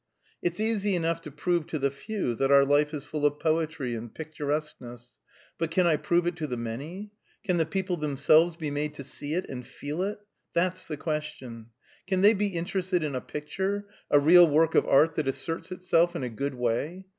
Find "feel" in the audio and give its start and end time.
9.63-10.01